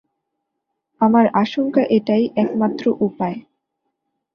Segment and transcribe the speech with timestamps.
[1.01, 3.37] আমার আশঙ্কা এটাই একমাত্র উপায়।